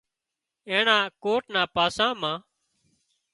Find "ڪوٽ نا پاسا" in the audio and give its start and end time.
1.23-2.07